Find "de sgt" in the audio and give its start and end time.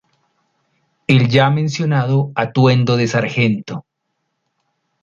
2.97-3.83